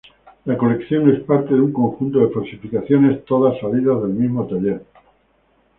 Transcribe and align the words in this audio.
La 0.45 0.57
colección 0.57 1.11
es 1.11 1.19
parte 1.25 1.53
de 1.53 1.61
un 1.61 1.71
conjunto 1.71 2.17
de 2.21 2.33
falsificaciones, 2.33 3.23
todas 3.23 3.59
salidas 3.59 4.01
del 4.01 4.09
mismo 4.11 4.47
taller. 4.47 4.83